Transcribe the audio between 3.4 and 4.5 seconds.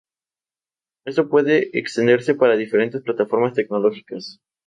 tecnológicas.